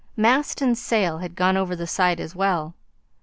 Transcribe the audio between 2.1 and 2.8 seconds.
as well.